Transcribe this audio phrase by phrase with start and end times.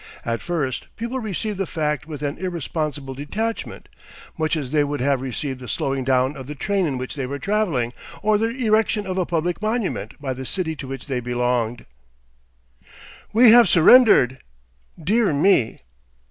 [0.25, 3.87] At first people received the fact with an irresponsible detachment,
[4.35, 7.27] much as they would have received the slowing down of the train in which they
[7.27, 7.93] were travelling
[8.23, 11.85] or the erection of a public monument by the city to which they belonged.
[13.31, 14.39] "We have surrendered.
[14.99, 15.81] Dear me!